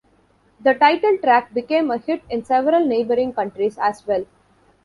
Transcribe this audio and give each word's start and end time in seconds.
The 0.59 0.73
title 0.73 1.19
track 1.19 1.53
became 1.53 1.91
a 1.91 1.99
hit 1.99 2.23
in 2.27 2.43
several 2.43 2.83
neighboring 2.87 3.33
countries 3.33 3.77
as 3.79 4.03
well. 4.07 4.25